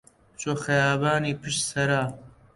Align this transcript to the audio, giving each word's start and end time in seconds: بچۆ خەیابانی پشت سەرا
بچۆ 0.33 0.53
خەیابانی 0.63 1.33
پشت 1.41 1.61
سەرا 1.69 2.03